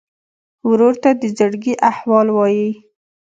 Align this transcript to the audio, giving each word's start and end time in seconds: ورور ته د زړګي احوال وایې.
ورور 0.69 0.93
ته 1.03 1.09
د 1.21 1.23
زړګي 1.37 1.73
احوال 1.89 2.27
وایې. 2.31 2.69